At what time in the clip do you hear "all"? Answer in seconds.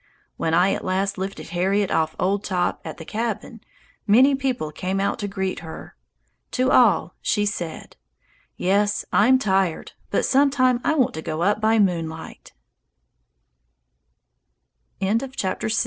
6.71-7.13